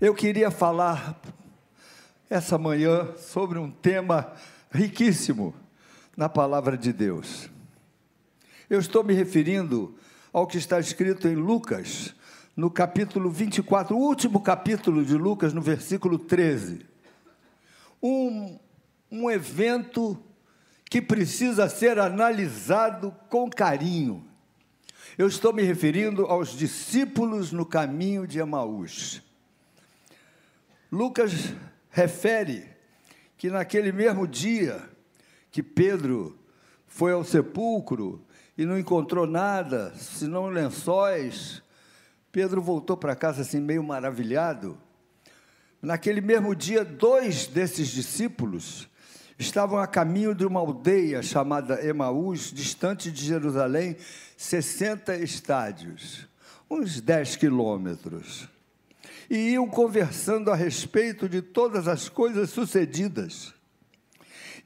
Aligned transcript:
Eu 0.00 0.12
queria 0.12 0.50
falar 0.50 1.20
essa 2.28 2.58
manhã 2.58 3.14
sobre 3.16 3.60
um 3.60 3.70
tema 3.70 4.32
riquíssimo 4.72 5.54
na 6.16 6.28
palavra 6.28 6.76
de 6.76 6.92
Deus. 6.92 7.48
Eu 8.68 8.80
estou 8.80 9.04
me 9.04 9.14
referindo 9.14 9.94
ao 10.32 10.48
que 10.48 10.58
está 10.58 10.80
escrito 10.80 11.28
em 11.28 11.36
Lucas, 11.36 12.12
no 12.56 12.70
capítulo 12.70 13.30
24, 13.30 13.96
o 13.96 14.00
último 14.00 14.40
capítulo 14.40 15.04
de 15.04 15.14
Lucas, 15.14 15.52
no 15.52 15.62
versículo 15.62 16.18
13. 16.18 16.84
Um, 18.02 18.58
um 19.12 19.30
evento 19.30 20.20
que 20.90 21.00
precisa 21.00 21.68
ser 21.68 22.00
analisado 22.00 23.14
com 23.28 23.48
carinho. 23.48 24.26
Eu 25.16 25.28
estou 25.28 25.52
me 25.52 25.62
referindo 25.62 26.26
aos 26.26 26.50
discípulos 26.50 27.52
no 27.52 27.64
caminho 27.64 28.26
de 28.26 28.40
Emaús. 28.40 29.22
Lucas 30.94 31.52
refere 31.90 32.68
que 33.36 33.50
naquele 33.50 33.90
mesmo 33.90 34.28
dia 34.28 34.80
que 35.50 35.60
Pedro 35.60 36.38
foi 36.86 37.10
ao 37.10 37.24
sepulcro 37.24 38.24
e 38.56 38.64
não 38.64 38.78
encontrou 38.78 39.26
nada, 39.26 39.92
senão 39.96 40.46
lençóis, 40.46 41.60
Pedro 42.30 42.62
voltou 42.62 42.96
para 42.96 43.16
casa 43.16 43.42
assim 43.42 43.58
meio 43.58 43.82
maravilhado. 43.82 44.78
Naquele 45.82 46.20
mesmo 46.20 46.54
dia, 46.54 46.84
dois 46.84 47.48
desses 47.48 47.88
discípulos 47.88 48.88
estavam 49.36 49.80
a 49.80 49.88
caminho 49.88 50.32
de 50.32 50.46
uma 50.46 50.60
aldeia 50.60 51.22
chamada 51.22 51.84
Emaús, 51.84 52.52
distante 52.52 53.10
de 53.10 53.24
Jerusalém, 53.24 53.96
60 54.36 55.16
estádios, 55.16 56.28
uns 56.70 57.00
10 57.00 57.34
quilômetros 57.34 58.53
e 59.28 59.50
iam 59.50 59.66
conversando 59.66 60.50
a 60.50 60.54
respeito 60.54 61.28
de 61.28 61.42
todas 61.42 61.88
as 61.88 62.08
coisas 62.08 62.50
sucedidas. 62.50 63.54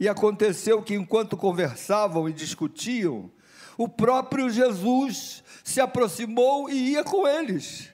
E 0.00 0.08
aconteceu 0.08 0.82
que, 0.82 0.94
enquanto 0.94 1.36
conversavam 1.36 2.28
e 2.28 2.32
discutiam, 2.32 3.30
o 3.77 3.88
próprio 3.88 4.48
Jesus 4.50 5.42
se 5.64 5.80
aproximou 5.80 6.70
e 6.70 6.92
ia 6.92 7.05
com 7.05 7.27
eles. 7.27 7.88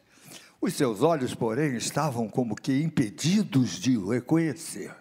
Os 0.60 0.74
seus 0.74 1.02
olhos, 1.02 1.34
porém, 1.34 1.76
estavam 1.76 2.28
como 2.28 2.54
que 2.54 2.82
impedidos 2.82 3.78
de 3.78 3.96
o 3.96 4.08
reconhecer. 4.08 4.94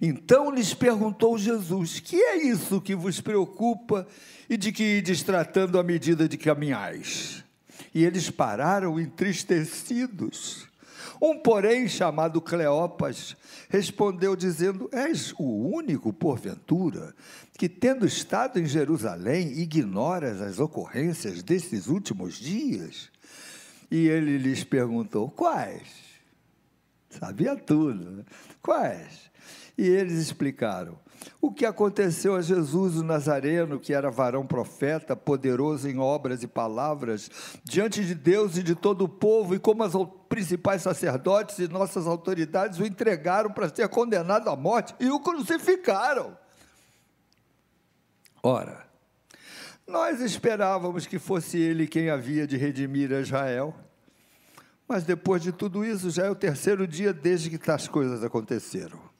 Então 0.00 0.50
lhes 0.50 0.74
perguntou 0.74 1.38
Jesus: 1.38 2.00
Que 2.00 2.16
é 2.16 2.36
isso 2.36 2.80
que 2.80 2.94
vos 2.94 3.20
preocupa 3.20 4.06
e 4.48 4.56
de 4.56 4.72
que 4.72 4.98
ides 4.98 5.22
tratando 5.22 5.78
à 5.78 5.82
medida 5.82 6.28
de 6.28 6.36
caminhais? 6.36 7.43
E 7.94 8.04
eles 8.04 8.30
pararam 8.30 8.98
entristecidos. 8.98 10.68
Um, 11.20 11.38
porém, 11.38 11.88
chamado 11.88 12.40
Cleopas, 12.40 13.36
respondeu 13.68 14.36
dizendo: 14.36 14.88
És 14.92 15.32
o 15.38 15.44
único, 15.44 16.12
porventura, 16.12 17.14
que, 17.56 17.68
tendo 17.68 18.06
estado 18.06 18.58
em 18.58 18.66
Jerusalém, 18.66 19.52
ignoras 19.58 20.40
as 20.40 20.58
ocorrências 20.58 21.42
desses 21.42 21.86
últimos 21.86 22.34
dias? 22.34 23.10
E 23.90 24.08
ele 24.08 24.38
lhes 24.38 24.64
perguntou: 24.64 25.30
Quais? 25.30 26.04
Sabia 27.10 27.56
tudo. 27.56 28.10
Né? 28.10 28.24
Quais? 28.60 29.30
E 29.78 29.86
eles 29.86 30.14
explicaram: 30.14 30.98
o 31.40 31.52
que 31.52 31.66
aconteceu 31.66 32.36
a 32.36 32.42
Jesus 32.42 32.96
o 32.96 33.04
Nazareno, 33.04 33.78
que 33.78 33.92
era 33.92 34.10
varão 34.10 34.46
profeta, 34.46 35.14
poderoso 35.14 35.88
em 35.88 35.98
obras 35.98 36.42
e 36.42 36.46
palavras, 36.46 37.30
diante 37.62 38.04
de 38.04 38.14
Deus 38.14 38.56
e 38.56 38.62
de 38.62 38.74
todo 38.74 39.04
o 39.04 39.08
povo, 39.08 39.54
e 39.54 39.58
como 39.58 39.82
as 39.82 39.92
principais 40.28 40.82
sacerdotes 40.82 41.58
e 41.58 41.68
nossas 41.68 42.06
autoridades 42.06 42.78
o 42.78 42.86
entregaram 42.86 43.50
para 43.50 43.68
ser 43.74 43.88
condenado 43.88 44.48
à 44.48 44.56
morte 44.56 44.94
e 44.98 45.08
o 45.10 45.20
crucificaram. 45.20 46.36
Ora, 48.42 48.84
nós 49.86 50.20
esperávamos 50.20 51.06
que 51.06 51.18
fosse 51.18 51.58
ele 51.58 51.86
quem 51.86 52.10
havia 52.10 52.46
de 52.46 52.56
redimir 52.56 53.12
Israel. 53.12 53.74
Mas 54.86 55.04
depois 55.04 55.42
de 55.42 55.50
tudo 55.50 55.84
isso, 55.84 56.10
já 56.10 56.26
é 56.26 56.30
o 56.30 56.34
terceiro 56.34 56.86
dia 56.86 57.12
desde 57.12 57.48
que 57.48 57.58
tais 57.58 57.88
coisas 57.88 58.22
aconteceram. 58.22 59.13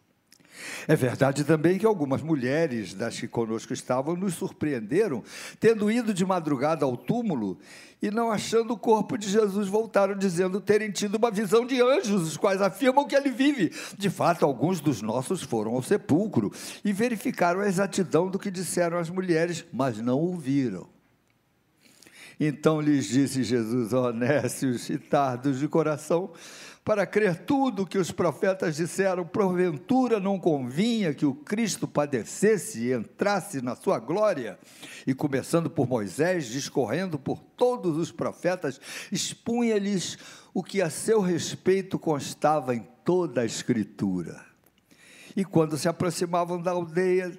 É 0.86 0.94
verdade 0.94 1.44
também 1.44 1.78
que 1.78 1.86
algumas 1.86 2.22
mulheres 2.22 2.94
das 2.94 3.18
que 3.18 3.26
conosco 3.28 3.72
estavam 3.72 4.16
nos 4.16 4.34
surpreenderam, 4.34 5.22
tendo 5.58 5.90
ido 5.90 6.14
de 6.14 6.24
madrugada 6.24 6.84
ao 6.84 6.96
túmulo 6.96 7.58
e 8.00 8.10
não 8.10 8.30
achando 8.30 8.74
o 8.74 8.78
corpo 8.78 9.16
de 9.16 9.30
Jesus, 9.30 9.66
voltaram 9.66 10.16
dizendo 10.16 10.60
terem 10.60 10.90
tido 10.90 11.14
uma 11.14 11.30
visão 11.30 11.64
de 11.64 11.80
anjos, 11.80 12.22
os 12.22 12.36
quais 12.36 12.60
afirmam 12.60 13.06
que 13.06 13.16
ele 13.16 13.30
vive. 13.30 13.72
De 13.96 14.10
fato, 14.10 14.44
alguns 14.44 14.80
dos 14.80 15.00
nossos 15.00 15.42
foram 15.42 15.72
ao 15.72 15.82
sepulcro 15.82 16.52
e 16.84 16.92
verificaram 16.92 17.60
a 17.60 17.66
exatidão 17.66 18.28
do 18.28 18.38
que 18.38 18.50
disseram 18.50 18.98
as 18.98 19.08
mulheres, 19.08 19.64
mas 19.72 19.98
não 19.98 20.18
ouviram. 20.18 20.86
Então 22.38 22.80
lhes 22.80 23.06
disse 23.06 23.42
Jesus, 23.42 23.92
honestos 23.92 24.90
e 24.90 24.98
tardos 24.98 25.58
de 25.58 25.68
coração, 25.68 26.32
para 26.84 27.06
crer 27.06 27.46
tudo 27.46 27.82
o 27.82 27.86
que 27.86 27.96
os 27.96 28.12
profetas 28.12 28.76
disseram, 28.76 29.24
porventura 29.24 30.20
não 30.20 30.38
convinha 30.38 31.14
que 31.14 31.24
o 31.24 31.34
Cristo 31.34 31.88
padecesse 31.88 32.88
e 32.88 32.92
entrasse 32.92 33.62
na 33.62 33.74
sua 33.74 33.98
glória? 33.98 34.58
E 35.06 35.14
começando 35.14 35.70
por 35.70 35.88
Moisés, 35.88 36.46
discorrendo 36.46 37.18
por 37.18 37.40
todos 37.56 37.96
os 37.96 38.12
profetas, 38.12 38.78
expunha-lhes 39.10 40.18
o 40.52 40.62
que 40.62 40.82
a 40.82 40.90
seu 40.90 41.22
respeito 41.22 41.98
constava 41.98 42.74
em 42.74 42.86
toda 43.02 43.40
a 43.40 43.46
Escritura. 43.46 44.44
E 45.34 45.42
quando 45.42 45.78
se 45.78 45.88
aproximavam 45.88 46.60
da 46.60 46.72
aldeia, 46.72 47.36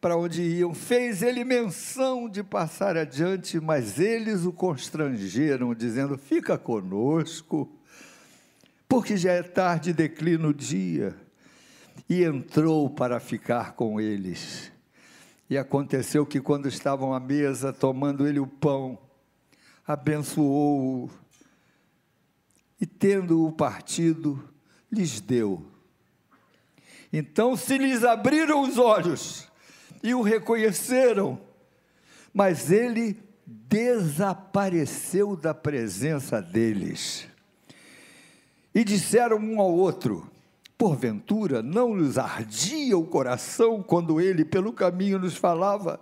para 0.00 0.16
onde 0.16 0.42
iam, 0.42 0.72
fez 0.72 1.22
ele 1.22 1.42
menção 1.42 2.28
de 2.28 2.44
passar 2.44 2.96
adiante, 2.96 3.58
mas 3.58 3.98
eles 3.98 4.44
o 4.44 4.52
constrangeram, 4.52 5.74
dizendo: 5.74 6.16
Fica 6.16 6.56
conosco 6.56 7.76
porque 8.88 9.16
já 9.16 9.32
é 9.32 9.42
tarde 9.42 9.90
e 9.90 9.94
declina 9.94 10.48
o 10.48 10.54
dia. 10.54 11.14
E 12.08 12.22
entrou 12.22 12.88
para 12.88 13.18
ficar 13.18 13.72
com 13.72 14.00
eles. 14.00 14.70
E 15.48 15.56
aconteceu 15.56 16.26
que, 16.26 16.40
quando 16.40 16.68
estavam 16.68 17.12
à 17.12 17.20
mesa, 17.20 17.72
tomando 17.72 18.26
ele 18.26 18.38
o 18.38 18.46
pão, 18.46 18.98
abençoou-o 19.86 21.10
e, 22.80 22.86
tendo-o 22.86 23.52
partido, 23.52 24.42
lhes 24.90 25.20
deu. 25.20 25.64
Então 27.12 27.56
se 27.56 27.78
lhes 27.78 28.04
abriram 28.04 28.62
os 28.62 28.76
olhos 28.78 29.48
e 30.02 30.14
o 30.14 30.22
reconheceram, 30.22 31.40
mas 32.34 32.70
ele 32.70 33.18
desapareceu 33.46 35.36
da 35.36 35.54
presença 35.54 36.42
deles. 36.42 37.28
E 38.76 38.84
disseram 38.84 39.38
um 39.38 39.58
ao 39.58 39.72
outro: 39.72 40.30
Porventura 40.76 41.62
não 41.62 41.96
lhes 41.96 42.18
ardia 42.18 42.98
o 42.98 43.06
coração 43.06 43.82
quando 43.82 44.20
ele 44.20 44.44
pelo 44.44 44.70
caminho 44.70 45.18
nos 45.18 45.34
falava 45.34 45.98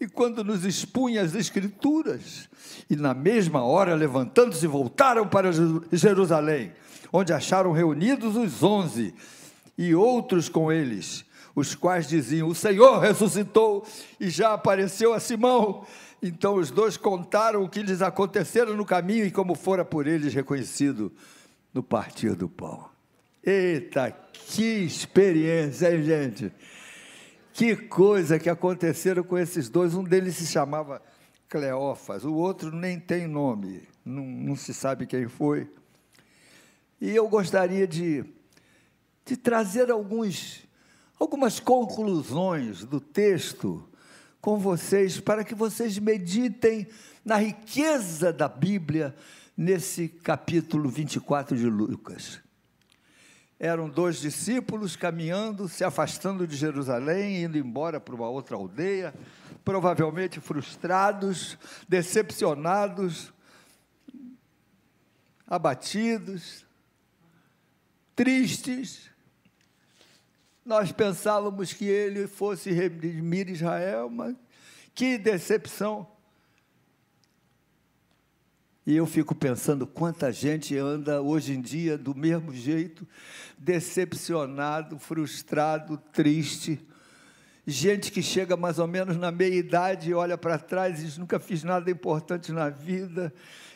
e 0.00 0.08
quando 0.08 0.42
nos 0.42 0.64
expunha 0.64 1.20
as 1.20 1.34
Escrituras? 1.34 2.48
E 2.88 2.96
na 2.96 3.12
mesma 3.12 3.62
hora, 3.62 3.94
levantando-se, 3.94 4.66
voltaram 4.66 5.28
para 5.28 5.50
Jerusalém, 5.92 6.72
onde 7.12 7.34
acharam 7.34 7.72
reunidos 7.72 8.36
os 8.36 8.62
onze 8.62 9.12
e 9.76 9.94
outros 9.94 10.48
com 10.48 10.72
eles, 10.72 11.26
os 11.54 11.74
quais 11.74 12.08
diziam: 12.08 12.48
O 12.48 12.54
Senhor 12.54 13.00
ressuscitou 13.00 13.86
e 14.18 14.30
já 14.30 14.54
apareceu 14.54 15.12
a 15.12 15.20
Simão. 15.20 15.84
Então 16.22 16.54
os 16.54 16.70
dois 16.70 16.96
contaram 16.96 17.62
o 17.62 17.68
que 17.68 17.82
lhes 17.82 18.00
acontecera 18.00 18.72
no 18.72 18.86
caminho 18.86 19.26
e 19.26 19.30
como 19.30 19.54
fora 19.54 19.84
por 19.84 20.06
eles 20.06 20.32
reconhecido 20.32 21.12
no 21.72 21.82
partir 21.82 22.34
do 22.34 22.48
pão. 22.48 22.88
Eita, 23.44 24.10
que 24.32 24.84
experiência, 24.84 25.94
hein, 25.94 26.02
gente? 26.02 26.52
Que 27.52 27.74
coisa 27.76 28.38
que 28.38 28.48
aconteceram 28.48 29.22
com 29.22 29.38
esses 29.38 29.68
dois. 29.68 29.94
Um 29.94 30.04
deles 30.04 30.36
se 30.36 30.46
chamava 30.46 31.02
Cleófas, 31.48 32.24
o 32.24 32.34
outro 32.34 32.70
nem 32.70 33.00
tem 33.00 33.26
nome, 33.26 33.82
não, 34.04 34.22
não 34.22 34.54
se 34.54 34.74
sabe 34.74 35.06
quem 35.06 35.26
foi. 35.28 35.66
E 37.00 37.10
eu 37.14 37.26
gostaria 37.26 37.86
de, 37.86 38.24
de 39.24 39.36
trazer 39.36 39.90
alguns, 39.90 40.62
algumas 41.18 41.58
conclusões 41.58 42.84
do 42.84 43.00
texto 43.00 43.88
com 44.40 44.58
vocês, 44.58 45.20
para 45.20 45.42
que 45.42 45.54
vocês 45.54 45.98
meditem 45.98 46.86
na 47.24 47.36
riqueza 47.36 48.32
da 48.32 48.46
Bíblia, 48.46 49.14
nesse 49.58 50.06
capítulo 50.08 50.88
24 50.88 51.56
de 51.56 51.66
Lucas. 51.66 52.40
Eram 53.58 53.88
dois 53.88 54.20
discípulos 54.20 54.94
caminhando, 54.94 55.68
se 55.68 55.82
afastando 55.82 56.46
de 56.46 56.54
Jerusalém, 56.54 57.42
indo 57.42 57.58
embora 57.58 57.98
para 57.98 58.14
uma 58.14 58.28
outra 58.28 58.54
aldeia, 58.54 59.12
provavelmente 59.64 60.38
frustrados, 60.38 61.58
decepcionados, 61.88 63.32
abatidos, 65.44 66.64
tristes. 68.14 69.10
Nós 70.64 70.92
pensávamos 70.92 71.72
que 71.72 71.84
ele 71.86 72.28
fosse 72.28 72.70
redimir 72.70 73.48
Israel, 73.48 74.08
mas 74.08 74.36
que 74.94 75.18
decepção. 75.18 76.06
E 78.88 78.96
eu 78.96 79.04
fico 79.04 79.34
pensando 79.34 79.86
quanta 79.86 80.32
gente 80.32 80.74
anda 80.74 81.20
hoje 81.20 81.52
em 81.52 81.60
dia 81.60 81.98
do 81.98 82.14
mesmo 82.14 82.54
jeito, 82.54 83.06
decepcionado, 83.58 84.98
frustrado, 84.98 85.98
triste. 86.10 86.80
Gente 87.66 88.10
que 88.10 88.22
chega 88.22 88.56
mais 88.56 88.78
ou 88.78 88.86
menos 88.86 89.18
na 89.18 89.30
meia 89.30 89.56
idade 89.56 90.08
e 90.08 90.14
olha 90.14 90.38
para 90.38 90.58
trás 90.58 91.02
e 91.02 91.04
diz: 91.04 91.18
nunca 91.18 91.38
fiz 91.38 91.62
nada 91.62 91.90
importante 91.90 92.50
na 92.50 92.70
vida. 92.70 93.30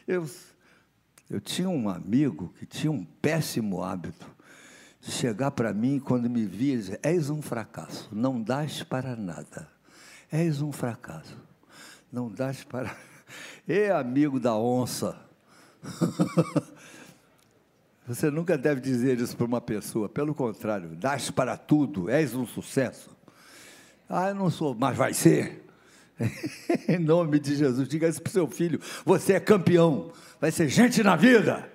Eu, 0.09 0.27
eu 1.29 1.43
tinha 1.43 1.69
um 1.69 1.91
amigo 1.91 2.51
que 2.59 2.65
tinha 2.65 2.91
um 2.91 3.05
péssimo 3.05 3.83
hábito 3.83 4.27
de 4.99 5.11
chegar 5.11 5.51
para 5.51 5.75
mim 5.75 6.01
quando 6.01 6.31
me 6.31 6.47
via 6.47 6.73
e 6.73 6.79
dizer: 6.79 7.01
És 7.03 7.29
um 7.29 7.43
fracasso, 7.43 8.09
não 8.11 8.43
dás 8.43 8.83
para 8.83 9.15
nada. 9.15 9.69
És 10.31 10.63
um 10.63 10.73
fracasso, 10.73 11.37
não 12.11 12.31
dás 12.31 12.65
para. 12.65 12.97
É 13.69 13.91
amigo 13.91 14.41
da 14.41 14.55
onça. 14.57 15.17
Você 18.07 18.31
nunca 18.31 18.59
deve 18.59 18.81
dizer 18.81 19.21
isso 19.21 19.37
para 19.37 19.47
uma 19.47 19.61
pessoa, 19.61 20.09
pelo 20.09 20.35
contrário, 20.35 20.91
dás 20.97 21.31
para 21.31 21.57
tudo, 21.57 22.11
és 22.11 22.35
um 22.35 22.47
sucesso. 22.47 23.11
Ah, 24.09 24.31
eu 24.31 24.35
não 24.35 24.51
sou, 24.51 24.75
mas 24.75 24.97
vai 24.97 25.15
ser. 25.15 25.65
em 26.89 26.99
nome 26.99 27.39
de 27.39 27.57
Jesus, 27.57 27.89
diga 27.89 28.09
isso 28.09 28.21
para 28.21 28.31
o 28.31 28.33
seu 28.33 28.47
filho: 28.47 28.81
você 29.05 29.35
é 29.35 29.41
campeão, 29.41 30.13
vai 30.41 30.51
ser 30.51 30.69
gente 30.69 31.03
na 31.03 31.17
vida. 31.17 31.71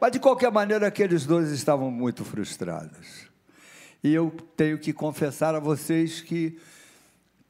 Mas, 0.00 0.10
de 0.10 0.18
qualquer 0.18 0.50
maneira, 0.50 0.88
aqueles 0.88 1.24
dois 1.24 1.50
estavam 1.52 1.90
muito 1.90 2.24
frustrados. 2.24 3.28
E 4.02 4.12
eu 4.12 4.34
tenho 4.56 4.76
que 4.76 4.92
confessar 4.92 5.54
a 5.54 5.60
vocês 5.60 6.20
que 6.20 6.58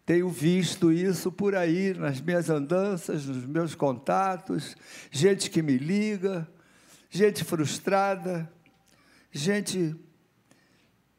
tenho 0.04 0.28
visto 0.28 0.92
isso 0.92 1.30
por 1.30 1.54
aí, 1.54 1.94
nas 1.94 2.20
minhas 2.20 2.50
andanças, 2.50 3.26
nos 3.26 3.46
meus 3.46 3.74
contatos, 3.74 4.76
gente 5.10 5.48
que 5.48 5.62
me 5.62 5.78
liga, 5.78 6.48
gente 7.08 7.44
frustrada, 7.44 8.50
gente. 9.30 9.96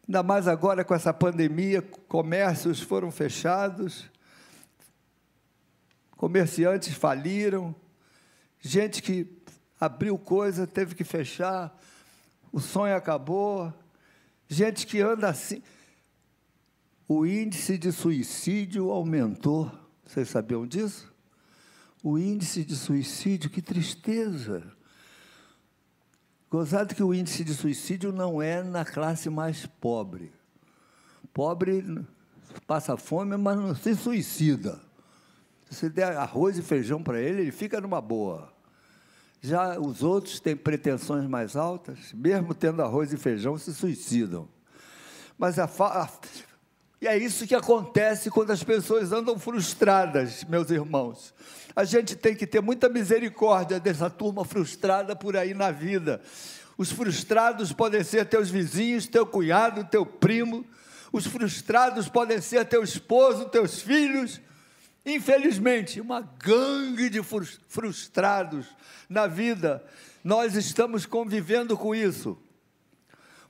Ainda 0.07 0.21
mais 0.21 0.47
agora 0.47 0.83
com 0.83 0.93
essa 0.93 1.13
pandemia, 1.13 1.81
comércios 1.81 2.81
foram 2.81 3.09
fechados, 3.09 4.09
comerciantes 6.17 6.93
faliram, 6.93 7.73
gente 8.59 9.01
que 9.01 9.25
abriu 9.79 10.17
coisa, 10.17 10.67
teve 10.67 10.93
que 10.93 11.05
fechar, 11.05 11.73
o 12.51 12.59
sonho 12.59 12.95
acabou. 12.95 13.73
Gente 14.47 14.85
que 14.85 15.01
anda 15.01 15.29
assim. 15.29 15.63
O 17.15 17.27
índice 17.27 17.77
de 17.77 17.91
suicídio 17.91 18.89
aumentou. 18.89 19.71
Vocês 20.03 20.27
sabiam 20.29 20.65
disso? 20.65 21.13
O 22.01 22.17
índice 22.17 22.65
de 22.65 22.75
suicídio, 22.75 23.51
que 23.51 23.61
tristeza. 23.61 24.63
Gozado 26.49 26.95
que 26.95 27.03
o 27.03 27.13
índice 27.13 27.43
de 27.43 27.53
suicídio 27.53 28.11
não 28.11 28.41
é 28.41 28.63
na 28.63 28.83
classe 28.83 29.29
mais 29.29 29.63
pobre. 29.67 30.33
Pobre 31.31 32.03
passa 32.65 32.97
fome, 32.97 33.37
mas 33.37 33.57
não 33.57 33.75
se 33.75 33.93
suicida. 33.93 34.81
Se 35.69 35.89
der 35.91 36.17
arroz 36.17 36.57
e 36.57 36.63
feijão 36.63 37.03
para 37.03 37.21
ele, 37.21 37.43
ele 37.43 37.51
fica 37.51 37.79
numa 37.79 38.01
boa. 38.01 38.51
Já 39.39 39.79
os 39.79 40.01
outros 40.01 40.39
têm 40.39 40.55
pretensões 40.55 41.27
mais 41.29 41.55
altas, 41.55 42.11
mesmo 42.11 42.55
tendo 42.55 42.81
arroz 42.81 43.13
e 43.13 43.17
feijão, 43.17 43.55
se 43.55 43.71
suicidam. 43.71 44.49
Mas 45.37 45.59
a, 45.59 45.65
a 45.65 46.07
e 47.03 47.07
é 47.07 47.17
isso 47.17 47.45
que 47.45 47.53
acontece 47.53 48.31
quando 48.31 48.51
as 48.51 48.63
pessoas 48.63 49.11
andam 49.11 49.37
frustradas, 49.37 50.45
meus 50.45 50.69
irmãos. 50.69 51.33
A 51.75 51.83
gente 51.83 52.15
tem 52.15 52.33
que 52.33 52.47
ter 52.47 52.61
muita 52.61 52.87
misericórdia 52.87 53.77
dessa 53.77 54.09
turma 54.09 54.45
frustrada 54.45 55.13
por 55.13 55.35
aí 55.35 55.53
na 55.53 55.69
vida. 55.69 56.21
Os 56.77 56.93
frustrados 56.93 57.73
podem 57.73 58.05
ser 58.05 58.25
teus 58.27 58.49
vizinhos, 58.49 59.05
teu 59.05 59.25
cunhado, 59.25 59.83
teu 59.83 60.05
primo. 60.05 60.65
Os 61.11 61.27
frustrados 61.27 62.07
podem 62.07 62.39
ser 62.39 62.63
teu 62.67 62.81
esposo, 62.81 63.49
teus 63.49 63.81
filhos. 63.81 64.39
Infelizmente, 65.05 65.99
uma 65.99 66.21
gangue 66.21 67.09
de 67.09 67.21
frustrados 67.67 68.65
na 69.09 69.27
vida, 69.27 69.83
nós 70.23 70.55
estamos 70.55 71.05
convivendo 71.05 71.77
com 71.77 71.93
isso. 71.93 72.37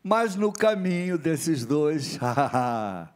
Mas 0.04 0.36
no 0.36 0.52
caminho 0.52 1.20
desses 1.20 1.64
dois, 1.68 2.18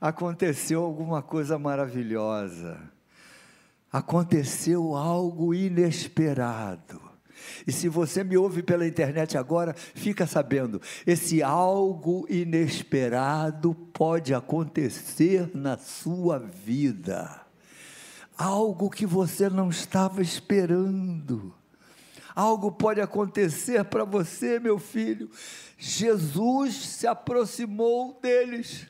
aconteceu 0.00 0.82
alguma 0.82 1.22
coisa 1.22 1.58
maravilhosa. 1.58 2.80
Aconteceu 3.92 4.94
algo 4.94 5.54
inesperado. 5.54 7.00
E 7.66 7.72
se 7.72 7.88
você 7.88 8.24
me 8.24 8.36
ouve 8.36 8.62
pela 8.62 8.86
internet 8.86 9.36
agora, 9.36 9.74
fica 9.74 10.26
sabendo, 10.26 10.80
esse 11.06 11.42
algo 11.42 12.26
inesperado 12.28 13.74
pode 13.74 14.32
acontecer 14.32 15.50
na 15.54 15.76
sua 15.76 16.38
vida 16.38 17.44
algo 18.36 18.90
que 18.90 19.06
você 19.06 19.48
não 19.48 19.70
estava 19.70 20.20
esperando. 20.20 21.54
Algo 22.34 22.72
pode 22.72 23.00
acontecer 23.00 23.84
para 23.84 24.04
você, 24.04 24.58
meu 24.58 24.78
filho. 24.78 25.30
Jesus 25.78 26.74
se 26.74 27.06
aproximou 27.06 28.18
deles, 28.20 28.88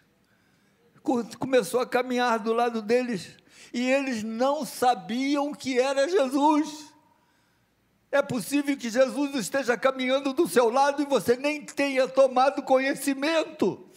começou 1.39 1.81
a 1.81 1.87
caminhar 1.87 2.39
do 2.39 2.53
lado 2.53 2.83
deles, 2.83 3.37
e 3.73 3.89
eles 3.89 4.23
não 4.23 4.65
sabiam 4.65 5.53
que 5.55 5.79
era 5.79 6.09
Jesus. 6.09 6.93
É 8.11 8.23
possível 8.23 8.77
que 8.77 8.89
Jesus 8.89 9.35
esteja 9.35 9.77
caminhando 9.77 10.33
do 10.33 10.49
seu 10.49 10.71
lado 10.71 11.03
e 11.03 11.07
você 11.07 11.37
nem 11.37 11.65
tenha 11.65 12.09
tomado 12.09 12.63
conhecimento. 12.63 13.89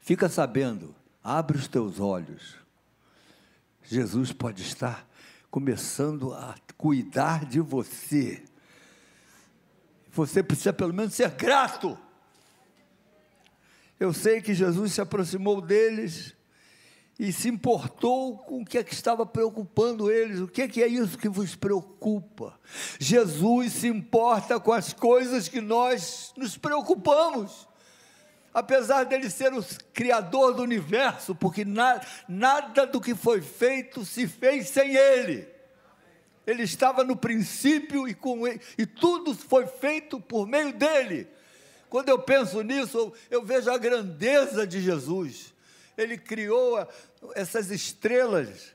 Fica 0.00 0.28
sabendo, 0.28 0.94
abre 1.22 1.58
os 1.58 1.68
teus 1.68 2.00
olhos 2.00 2.62
Jesus 3.92 4.32
pode 4.32 4.62
estar 4.62 5.06
começando 5.50 6.32
a 6.32 6.54
cuidar 6.78 7.44
de 7.44 7.60
você. 7.60 8.42
Você 10.10 10.42
precisa 10.42 10.72
pelo 10.72 10.94
menos 10.94 11.12
ser 11.12 11.30
grato. 11.32 11.98
Eu 14.02 14.12
sei 14.12 14.40
que 14.40 14.52
Jesus 14.52 14.94
se 14.94 15.00
aproximou 15.00 15.60
deles 15.60 16.34
e 17.16 17.32
se 17.32 17.48
importou 17.48 18.36
com 18.36 18.62
o 18.62 18.64
que, 18.64 18.76
é 18.76 18.82
que 18.82 18.92
estava 18.92 19.24
preocupando 19.24 20.10
eles. 20.10 20.40
O 20.40 20.48
que 20.48 20.62
é, 20.62 20.66
que 20.66 20.82
é 20.82 20.88
isso 20.88 21.16
que 21.16 21.28
vos 21.28 21.54
preocupa? 21.54 22.58
Jesus 22.98 23.74
se 23.74 23.86
importa 23.86 24.58
com 24.58 24.72
as 24.72 24.92
coisas 24.92 25.46
que 25.46 25.60
nós 25.60 26.32
nos 26.36 26.56
preocupamos 26.56 27.68
apesar 28.52 29.04
dele 29.04 29.30
ser 29.30 29.54
o 29.54 29.64
criador 29.94 30.52
do 30.52 30.62
universo, 30.62 31.32
porque 31.32 31.64
na, 31.64 32.00
nada 32.28 32.84
do 32.84 33.00
que 33.00 33.14
foi 33.14 33.40
feito 33.40 34.04
se 34.04 34.26
fez 34.26 34.68
sem 34.68 34.96
ele. 34.96 35.48
Ele 36.44 36.64
estava 36.64 37.04
no 37.04 37.16
princípio 37.16 38.08
e, 38.08 38.14
com 38.14 38.48
ele, 38.48 38.60
e 38.76 38.84
tudo 38.84 39.32
foi 39.32 39.64
feito 39.66 40.20
por 40.20 40.44
meio 40.48 40.72
dele. 40.72 41.28
Quando 41.92 42.08
eu 42.08 42.18
penso 42.18 42.62
nisso, 42.62 43.12
eu, 43.30 43.44
vejo 43.44 43.70
a 43.70 43.76
grandeza 43.76 44.66
de 44.66 44.80
Jesus. 44.80 45.52
Ele 45.94 46.16
criou 46.16 46.88
essas 47.34 47.70
estrelas. 47.70 48.74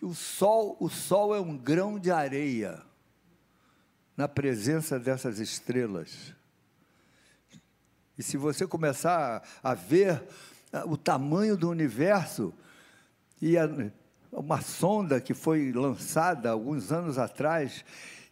O 0.00 0.14
sol, 0.14 0.76
o 0.78 0.88
sol 0.88 1.34
é 1.34 1.40
um 1.40 1.58
grão 1.58 1.98
de 1.98 2.12
areia 2.12 2.80
na 4.16 4.28
presença 4.28 5.00
dessas 5.00 5.40
estrelas. 5.40 6.32
E 8.16 8.22
se 8.22 8.36
você 8.36 8.64
começar 8.64 9.42
a 9.64 9.74
ver 9.74 10.22
o 10.86 10.96
tamanho 10.96 11.56
do 11.56 11.68
universo, 11.68 12.54
e 13.40 13.58
a, 13.58 13.68
uma 14.30 14.60
sonda 14.60 15.20
que 15.20 15.34
foi 15.34 15.72
lançada 15.72 16.50
alguns 16.50 16.92
anos 16.92 17.18
atrás, 17.18 17.84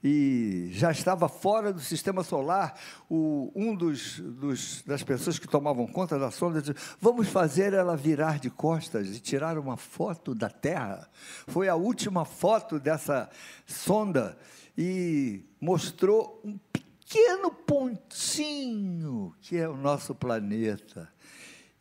e 0.02 0.70
já 0.72 0.90
estava 0.90 1.28
fora 1.28 1.72
do 1.72 1.80
sistema 1.80 2.24
solar. 2.24 2.78
O, 3.08 3.52
um 3.54 3.74
dos, 3.74 4.18
dos, 4.18 4.82
das 4.82 5.02
pessoas 5.02 5.38
que 5.38 5.46
tomavam 5.46 5.86
conta 5.86 6.18
da 6.18 6.30
sonda 6.30 6.62
disse: 6.62 6.74
Vamos 7.00 7.28
fazer 7.28 7.74
ela 7.74 7.96
virar 7.96 8.38
de 8.38 8.48
costas 8.48 9.08
e 9.14 9.20
tirar 9.20 9.58
uma 9.58 9.76
foto 9.76 10.34
da 10.34 10.48
Terra. 10.48 11.08
Foi 11.46 11.68
a 11.68 11.74
última 11.74 12.24
foto 12.24 12.80
dessa 12.80 13.28
sonda 13.66 14.38
e 14.76 15.44
mostrou 15.60 16.40
um 16.42 16.58
pequeno 16.72 17.50
pontinho 17.50 19.34
que 19.42 19.56
é 19.56 19.68
o 19.68 19.76
nosso 19.76 20.14
planeta. 20.14 21.12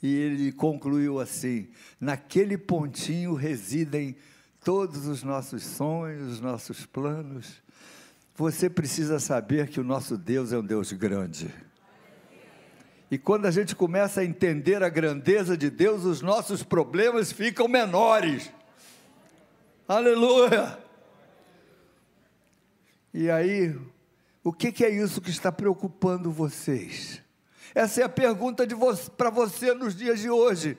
E 0.04 0.14
ele 0.14 0.52
concluiu 0.52 1.22
assim: 1.22 1.70
naquele 2.02 2.58
pontinho 2.58 3.34
residem 3.34 4.18
todos 4.62 5.08
os 5.08 5.24
nossos 5.24 5.64
sonhos, 5.64 6.34
os 6.34 6.42
nossos 6.42 6.86
planos. 6.86 7.62
Você 8.40 8.70
precisa 8.70 9.20
saber 9.20 9.68
que 9.68 9.82
o 9.82 9.84
nosso 9.84 10.18
Deus 10.18 10.54
é 10.54 10.58
um 10.58 10.64
Deus 10.64 10.94
grande. 10.94 11.54
E 13.12 13.18
quando 13.18 13.46
a 13.46 13.52
gente 13.52 13.76
começa 13.76 14.22
a 14.22 14.26
entender 14.26 14.82
a 14.82 14.88
grandeza 14.88 15.58
de 15.58 15.70
Deus, 15.70 16.06
os 16.06 16.22
nossos 16.22 16.64
problemas 16.64 17.34
ficam 17.34 17.68
menores. 17.68 18.50
Aleluia! 19.86 20.80
E 23.14 23.30
aí, 23.30 23.78
o 24.42 24.54
que, 24.54 24.72
que 24.72 24.86
é 24.86 24.90
isso 24.90 25.20
que 25.20 25.32
está 25.32 25.52
preocupando 25.52 26.32
vocês? 26.32 27.22
Essa 27.76 28.00
é 28.00 28.04
a 28.06 28.10
pergunta 28.10 28.66
para 29.18 29.30
você 29.30 29.74
nos 29.74 29.94
dias 29.94 30.18
de 30.18 30.30
hoje. 30.30 30.78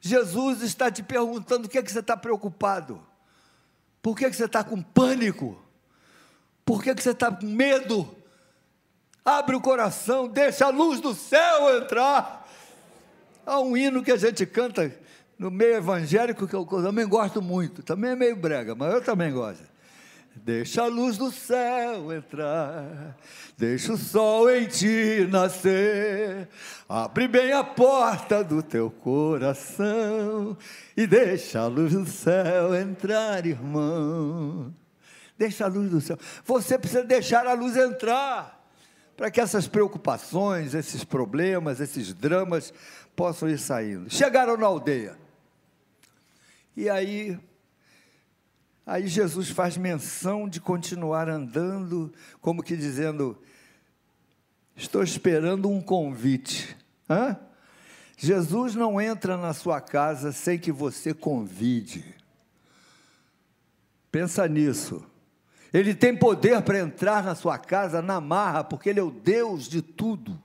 Jesus 0.00 0.62
está 0.62 0.90
te 0.90 1.04
perguntando 1.04 1.66
o 1.66 1.70
que 1.70 1.78
é 1.78 1.82
que 1.82 1.92
você 1.92 2.00
está 2.00 2.16
preocupado. 2.16 3.00
Por 4.02 4.16
que, 4.16 4.28
que 4.28 4.34
você 4.34 4.46
está 4.46 4.64
com 4.64 4.82
pânico? 4.82 5.62
Por 6.64 6.82
que, 6.82 6.94
que 6.94 7.02
você 7.02 7.10
está 7.10 7.30
com 7.30 7.46
medo? 7.46 8.16
Abre 9.24 9.54
o 9.54 9.60
coração, 9.60 10.26
deixa 10.26 10.66
a 10.66 10.70
luz 10.70 11.00
do 11.00 11.14
céu 11.14 11.78
entrar. 11.78 12.48
Há 13.46 13.60
um 13.60 13.76
hino 13.76 14.02
que 14.02 14.12
a 14.12 14.16
gente 14.16 14.44
canta 14.46 14.92
no 15.38 15.50
meio 15.50 15.74
evangélico 15.74 16.46
que 16.46 16.54
eu 16.54 16.64
também 16.64 17.06
gosto 17.06 17.42
muito. 17.42 17.82
Também 17.82 18.12
é 18.12 18.16
meio 18.16 18.36
brega, 18.36 18.74
mas 18.74 18.92
eu 18.94 19.02
também 19.02 19.32
gosto. 19.32 19.72
Deixa 20.34 20.82
a 20.82 20.86
luz 20.86 21.18
do 21.18 21.30
céu 21.30 22.10
entrar, 22.10 23.16
deixa 23.56 23.92
o 23.92 23.98
sol 23.98 24.50
em 24.50 24.66
ti 24.66 25.28
nascer, 25.30 26.48
abre 26.88 27.28
bem 27.28 27.52
a 27.52 27.62
porta 27.62 28.42
do 28.42 28.62
teu 28.62 28.90
coração 28.90 30.56
e 30.96 31.06
deixa 31.06 31.60
a 31.60 31.66
luz 31.66 31.92
do 31.92 32.06
céu 32.06 32.74
entrar, 32.74 33.44
irmão. 33.44 34.74
Deixa 35.36 35.64
a 35.64 35.68
luz 35.68 35.90
do 35.90 36.00
céu. 36.00 36.18
Você 36.44 36.78
precisa 36.78 37.04
deixar 37.04 37.46
a 37.46 37.52
luz 37.52 37.76
entrar 37.76 38.60
para 39.16 39.30
que 39.30 39.40
essas 39.40 39.66
preocupações, 39.66 40.74
esses 40.74 41.04
problemas, 41.04 41.80
esses 41.80 42.12
dramas 42.12 42.72
possam 43.14 43.48
ir 43.48 43.58
saindo. 43.58 44.10
Chegaram 44.10 44.56
na 44.56 44.66
aldeia. 44.66 45.16
E 46.76 46.88
aí 46.88 47.38
Aí 48.84 49.06
Jesus 49.06 49.48
faz 49.48 49.76
menção 49.76 50.48
de 50.48 50.60
continuar 50.60 51.28
andando, 51.28 52.12
como 52.40 52.62
que 52.62 52.76
dizendo: 52.76 53.40
Estou 54.74 55.02
esperando 55.02 55.68
um 55.68 55.80
convite. 55.80 56.76
Hã? 57.08 57.38
Jesus 58.16 58.74
não 58.74 59.00
entra 59.00 59.36
na 59.36 59.54
sua 59.54 59.80
casa 59.80 60.32
sem 60.32 60.58
que 60.58 60.72
você 60.72 61.14
convide. 61.14 62.14
Pensa 64.10 64.46
nisso. 64.48 65.04
Ele 65.72 65.94
tem 65.94 66.16
poder 66.16 66.60
para 66.62 66.78
entrar 66.78 67.22
na 67.22 67.34
sua 67.34 67.58
casa 67.58 68.02
na 68.02 68.20
marra, 68.20 68.62
porque 68.62 68.90
Ele 68.90 69.00
é 69.00 69.02
o 69.02 69.10
Deus 69.10 69.68
de 69.68 69.80
tudo. 69.80 70.40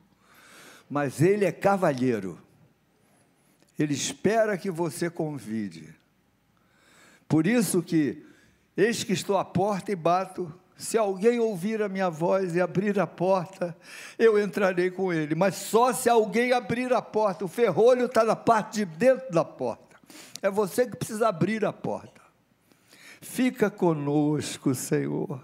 Mas 0.90 1.22
Ele 1.22 1.46
é 1.46 1.52
cavalheiro. 1.52 2.40
Ele 3.78 3.94
espera 3.94 4.58
que 4.58 4.72
você 4.72 5.10
convide. 5.10 5.94
Por 7.28 7.46
isso 7.46 7.84
que 7.84 8.26
Eis 8.78 9.04
que 9.04 9.12
estou 9.12 9.40
à 9.40 9.44
porta 9.44 9.92
e 9.92 9.96
bato. 9.96 10.54
Se 10.78 10.96
alguém 10.96 11.40
ouvir 11.40 11.82
a 11.82 11.90
minha 11.90 12.12
voz 12.12 12.56
e 12.56 12.62
abrir 12.62 13.00
a 13.00 13.08
porta, 13.08 13.76
eu 14.20 14.40
entrarei 14.40 14.92
com 14.92 15.12
ele. 15.12 15.34
Mas 15.34 15.56
só 15.56 15.92
se 15.92 16.08
alguém 16.08 16.54
abrir 16.54 16.94
a 16.94 17.02
porta. 17.02 17.44
O 17.44 17.48
ferrolho 17.48 18.06
está 18.06 18.24
na 18.24 18.36
parte 18.36 18.86
de 18.86 18.86
dentro 18.86 19.32
da 19.32 19.44
porta. 19.44 19.98
É 20.44 20.52
você 20.52 20.86
que 20.86 20.96
precisa 20.96 21.30
abrir 21.30 21.66
a 21.66 21.74
porta. 21.74 22.17
Fica 23.30 23.70
conosco, 23.70 24.74
Senhor. 24.74 25.40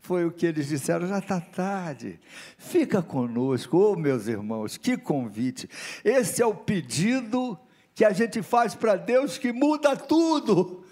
Foi 0.00 0.24
o 0.24 0.30
que 0.30 0.46
eles 0.46 0.68
disseram, 0.68 1.06
já 1.06 1.18
está 1.18 1.40
tarde. 1.40 2.18
Fica 2.56 3.02
conosco, 3.02 3.76
oh 3.76 3.96
meus 3.96 4.28
irmãos, 4.28 4.78
que 4.78 4.96
convite. 4.96 5.68
Esse 6.04 6.40
é 6.40 6.46
o 6.46 6.54
pedido 6.54 7.58
que 7.94 8.04
a 8.04 8.12
gente 8.12 8.40
faz 8.40 8.74
para 8.74 8.96
Deus 8.96 9.36
que 9.36 9.52
muda 9.52 9.96
tudo 9.96 10.84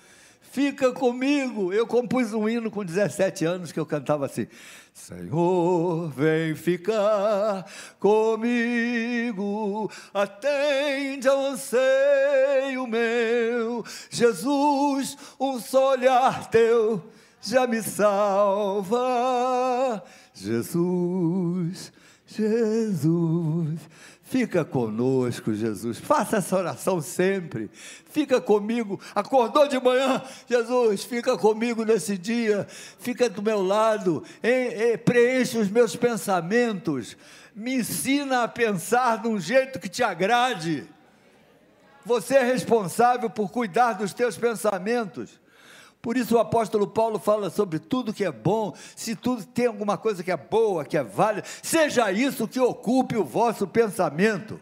fica 0.56 0.90
comigo. 0.90 1.70
Eu 1.70 1.86
compus 1.86 2.32
um 2.32 2.48
hino 2.48 2.70
com 2.70 2.82
17 2.82 3.44
anos 3.44 3.72
que 3.72 3.78
eu 3.78 3.84
cantava 3.84 4.24
assim: 4.24 4.46
Senhor, 4.94 6.08
vem 6.12 6.54
ficar 6.54 7.70
comigo, 8.00 9.90
atende 10.14 11.28
ao 11.28 11.44
anseio 11.48 12.86
meu. 12.86 13.84
Jesus, 14.08 15.18
um 15.38 15.60
só 15.60 15.90
olhar 15.90 16.48
teu 16.48 17.04
já 17.42 17.66
me 17.66 17.82
salva. 17.82 19.02
Jesus, 20.32 21.92
Jesus 22.36 23.80
Fica 24.28 24.64
conosco, 24.64 25.54
Jesus. 25.54 25.98
Faça 25.98 26.38
essa 26.38 26.56
oração 26.56 27.00
sempre. 27.00 27.70
Fica 28.10 28.40
comigo. 28.40 29.00
Acordou 29.14 29.68
de 29.68 29.78
manhã, 29.78 30.20
Jesus, 30.50 31.04
fica 31.04 31.38
comigo 31.38 31.84
nesse 31.84 32.18
dia. 32.18 32.66
Fica 32.98 33.30
do 33.30 33.40
meu 33.40 33.62
lado. 33.62 34.24
preenche 35.04 35.56
os 35.56 35.70
meus 35.70 35.94
pensamentos. 35.94 37.16
Me 37.54 37.76
ensina 37.76 38.42
a 38.42 38.48
pensar 38.48 39.22
de 39.22 39.28
um 39.28 39.38
jeito 39.38 39.78
que 39.78 39.88
te 39.88 40.02
agrade. 40.02 40.88
Você 42.04 42.34
é 42.34 42.42
responsável 42.42 43.30
por 43.30 43.52
cuidar 43.52 43.92
dos 43.92 44.12
teus 44.12 44.36
pensamentos. 44.36 45.40
Por 46.06 46.16
isso 46.16 46.36
o 46.36 46.38
apóstolo 46.38 46.86
Paulo 46.86 47.18
fala 47.18 47.50
sobre 47.50 47.80
tudo 47.80 48.14
que 48.14 48.24
é 48.24 48.30
bom, 48.30 48.72
se 48.94 49.16
tudo 49.16 49.44
tem 49.44 49.66
alguma 49.66 49.98
coisa 49.98 50.22
que 50.22 50.30
é 50.30 50.36
boa, 50.36 50.84
que 50.84 50.96
é 50.96 51.02
válida, 51.02 51.44
seja 51.60 52.12
isso 52.12 52.46
que 52.46 52.60
ocupe 52.60 53.16
o 53.16 53.24
vosso 53.24 53.66
pensamento. 53.66 54.60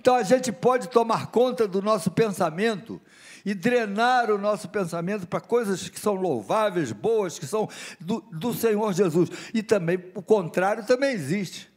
Então 0.00 0.14
a 0.14 0.22
gente 0.22 0.50
pode 0.50 0.88
tomar 0.88 1.26
conta 1.26 1.68
do 1.68 1.82
nosso 1.82 2.10
pensamento 2.10 2.98
e 3.44 3.52
drenar 3.52 4.30
o 4.30 4.38
nosso 4.38 4.70
pensamento 4.70 5.26
para 5.26 5.38
coisas 5.38 5.86
que 5.90 6.00
são 6.00 6.14
louváveis, 6.14 6.92
boas, 6.92 7.38
que 7.38 7.46
são 7.46 7.68
do, 8.00 8.24
do 8.32 8.54
Senhor 8.54 8.94
Jesus. 8.94 9.28
E 9.52 9.62
também 9.62 10.02
o 10.14 10.22
contrário 10.22 10.86
também 10.86 11.12
existe. 11.12 11.70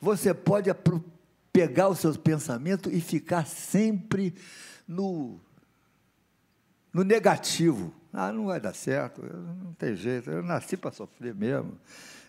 Você 0.00 0.34
pode 0.34 0.68
pegar 1.52 1.86
o 1.86 1.94
seu 1.94 2.12
pensamento 2.18 2.90
e 2.90 3.00
ficar 3.00 3.46
sempre 3.46 4.34
no, 4.88 5.38
no 6.92 7.04
negativo. 7.04 7.92
Ah, 8.12 8.32
não 8.32 8.46
vai 8.46 8.60
dar 8.60 8.74
certo, 8.74 9.22
não 9.22 9.72
tem 9.74 9.94
jeito, 9.94 10.30
eu 10.30 10.42
nasci 10.42 10.76
para 10.76 10.90
sofrer 10.90 11.34
mesmo. 11.34 11.78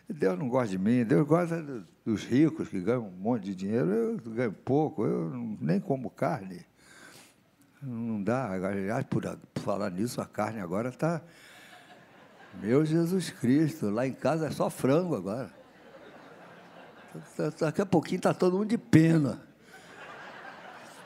Deus 0.09 0.37
não 0.37 0.49
gosta 0.49 0.69
de 0.69 0.77
mim, 0.77 1.03
Deus 1.05 1.25
gosta 1.25 1.63
dos 2.03 2.23
ricos 2.23 2.67
que 2.67 2.81
ganham 2.81 3.07
um 3.07 3.11
monte 3.11 3.45
de 3.45 3.55
dinheiro, 3.55 3.89
eu 3.91 4.17
ganho 4.31 4.51
pouco, 4.51 5.05
eu 5.05 5.29
nem 5.61 5.79
como 5.79 6.09
carne. 6.09 6.65
Não 7.81 8.21
dá, 8.21 8.51
aliás, 8.51 9.05
por, 9.05 9.23
falar 9.61 9.89
nisso, 9.89 10.19
a 10.19 10.25
carne 10.25 10.59
agora 10.59 10.89
está. 10.89 11.21
Meu 12.61 12.83
Jesus 12.83 13.29
Cristo, 13.29 13.89
lá 13.89 14.05
em 14.05 14.11
casa 14.11 14.47
é 14.47 14.51
só 14.51 14.69
frango 14.69 15.15
agora. 15.15 15.49
Daqui 17.59 17.81
a 17.81 17.85
pouquinho 17.85 18.17
está 18.17 18.33
todo 18.33 18.57
mundo 18.57 18.69
de 18.69 18.77
pena. 18.77 19.41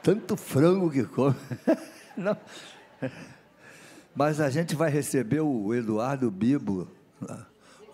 Tanto 0.01 0.35
frango 0.35 0.89
que 0.89 1.03
come. 1.03 1.35
Não. 2.17 2.37
Mas 4.15 4.39
a 4.39 4.49
gente 4.49 4.75
vai 4.75 4.89
receber 4.89 5.41
o 5.41 5.73
Eduardo 5.73 6.29
Bibo. 6.29 6.87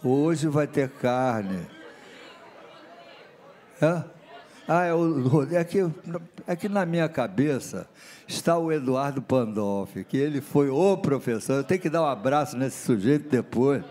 Hoje 0.03 0.47
vai 0.47 0.67
ter 0.67 0.89
carne. 0.89 1.65
É? 3.81 4.03
Ah, 4.67 4.83
é, 4.83 4.93
o, 4.93 5.47
é, 5.51 5.63
que, 5.63 5.79
é 6.45 6.55
que 6.55 6.69
na 6.69 6.85
minha 6.85 7.09
cabeça 7.09 7.89
está 8.27 8.57
o 8.57 8.71
Eduardo 8.71 9.21
Pandolfi, 9.21 10.03
que 10.03 10.17
ele 10.17 10.41
foi 10.41 10.69
o 10.69 10.97
professor. 10.97 11.55
Eu 11.55 11.63
tenho 11.63 11.81
que 11.81 11.89
dar 11.89 12.03
um 12.03 12.05
abraço 12.05 12.55
nesse 12.55 12.85
sujeito 12.85 13.29
depois. 13.29 13.83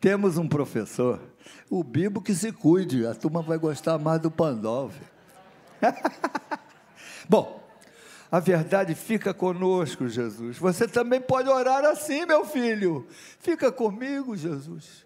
Temos 0.00 0.38
um 0.38 0.46
professor. 0.46 1.20
O 1.68 1.82
Bibo 1.82 2.22
que 2.22 2.34
se 2.34 2.52
cuide, 2.52 3.06
a 3.06 3.14
turma 3.14 3.42
vai 3.42 3.58
gostar 3.58 3.98
mais 3.98 4.20
do 4.20 4.30
Pandolfi. 4.30 5.02
Bom, 7.28 7.59
a 8.30 8.38
verdade 8.38 8.94
fica 8.94 9.34
conosco, 9.34 10.08
Jesus. 10.08 10.56
Você 10.58 10.86
também 10.86 11.20
pode 11.20 11.48
orar 11.48 11.84
assim, 11.84 12.24
meu 12.24 12.44
filho. 12.44 13.06
Fica 13.40 13.72
comigo, 13.72 14.36
Jesus. 14.36 15.04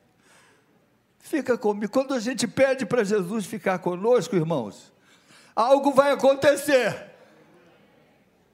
Fica 1.20 1.56
comigo. 1.56 1.90
Quando 1.90 2.12
a 2.12 2.20
gente 2.20 2.46
pede 2.46 2.84
para 2.84 3.02
Jesus 3.02 3.46
ficar 3.46 3.78
conosco, 3.78 4.36
irmãos, 4.36 4.92
algo 5.56 5.90
vai 5.92 6.12
acontecer. 6.12 7.12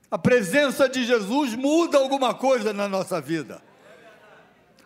A 0.08 0.16
presença 0.16 0.88
de 0.88 1.04
Jesus 1.04 1.56
muda 1.56 1.98
alguma 1.98 2.32
coisa 2.32 2.72
na 2.72 2.86
nossa 2.86 3.20
vida. 3.20 3.60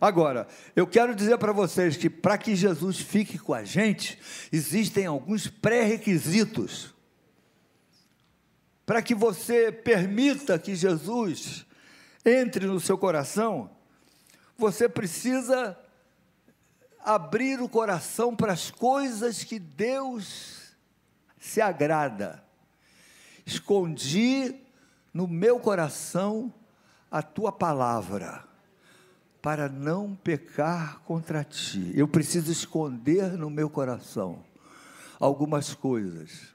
Agora, 0.00 0.48
eu 0.74 0.86
quero 0.86 1.14
dizer 1.14 1.36
para 1.36 1.52
vocês 1.52 1.96
que 1.96 2.08
para 2.08 2.38
que 2.38 2.56
Jesus 2.56 2.98
fique 2.98 3.38
com 3.38 3.52
a 3.52 3.64
gente, 3.64 4.18
existem 4.50 5.04
alguns 5.04 5.46
pré-requisitos 5.46 6.93
para 8.84 9.02
que 9.02 9.14
você 9.14 9.72
permita 9.72 10.58
que 10.58 10.74
Jesus 10.74 11.66
entre 12.24 12.66
no 12.66 12.80
seu 12.80 12.96
coração, 12.96 13.70
você 14.56 14.88
precisa 14.88 15.78
abrir 17.04 17.60
o 17.60 17.68
coração 17.68 18.34
para 18.34 18.52
as 18.52 18.70
coisas 18.70 19.44
que 19.44 19.58
Deus 19.58 20.74
se 21.38 21.60
agrada. 21.60 22.42
Escondi 23.44 24.54
no 25.12 25.28
meu 25.28 25.60
coração 25.60 26.52
a 27.10 27.22
tua 27.22 27.52
palavra, 27.52 28.42
para 29.42 29.68
não 29.68 30.16
pecar 30.16 31.00
contra 31.00 31.44
ti. 31.44 31.92
Eu 31.94 32.08
preciso 32.08 32.50
esconder 32.50 33.32
no 33.34 33.50
meu 33.50 33.68
coração 33.68 34.42
algumas 35.20 35.74
coisas. 35.74 36.53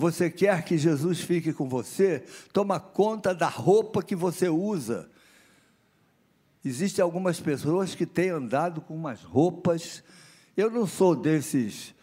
Você 0.00 0.30
quer 0.30 0.64
que 0.64 0.78
Jesus 0.78 1.20
fique 1.20 1.52
com 1.52 1.68
você? 1.68 2.24
Toma 2.54 2.80
conta 2.80 3.34
da 3.34 3.48
roupa 3.48 4.02
que 4.02 4.16
você 4.16 4.48
usa. 4.48 5.10
Existem 6.64 7.02
algumas 7.02 7.38
pessoas 7.38 7.94
que 7.94 8.06
têm 8.06 8.30
andado 8.30 8.80
com 8.80 8.94
umas 8.94 9.22
roupas. 9.22 10.02
Eu 10.56 10.70
não 10.70 10.86
sou 10.86 11.14
desses 11.14 11.94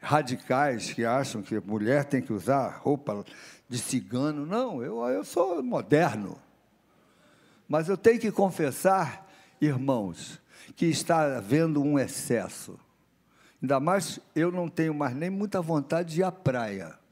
radicais 0.00 0.92
que 0.92 1.04
acham 1.04 1.42
que 1.42 1.60
mulher 1.60 2.06
tem 2.06 2.20
que 2.20 2.32
usar 2.32 2.80
roupa 2.82 3.24
de 3.68 3.78
cigano. 3.78 4.44
Não, 4.44 4.82
eu, 4.82 5.04
eu 5.04 5.22
sou 5.22 5.62
moderno. 5.62 6.36
Mas 7.68 7.88
eu 7.88 7.96
tenho 7.96 8.18
que 8.18 8.32
confessar, 8.32 9.30
irmãos, 9.60 10.40
que 10.74 10.86
está 10.86 11.36
havendo 11.36 11.80
um 11.80 12.00
excesso. 12.00 12.76
Ainda 13.62 13.78
mais 13.78 14.18
eu 14.34 14.50
não 14.50 14.68
tenho 14.68 14.92
mais 14.92 15.14
nem 15.14 15.30
muita 15.30 15.62
vontade 15.62 16.14
de 16.14 16.20
ir 16.20 16.24
à 16.24 16.32
praia 16.32 17.03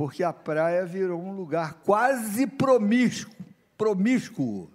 porque 0.00 0.24
a 0.24 0.32
praia 0.32 0.86
virou 0.86 1.20
um 1.20 1.30
lugar 1.30 1.74
quase 1.84 2.46
promíscuo, 2.46 3.34
promíscuo. 3.76 4.70